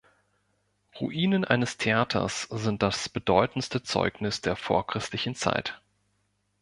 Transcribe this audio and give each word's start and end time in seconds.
Ruinen 0.99 1.45
eines 1.45 1.77
Theaters 1.77 2.47
sind 2.49 2.81
das 2.81 3.07
bedeutendste 3.07 3.83
Zeugnis 3.83 4.41
der 4.41 4.55
vorchristlichen 4.55 5.35
Zeit. 5.35 5.79